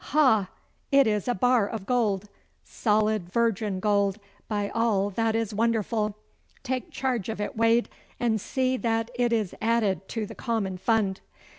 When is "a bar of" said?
1.27-1.85